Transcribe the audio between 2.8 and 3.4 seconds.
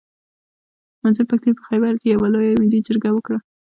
جرګه وکړه.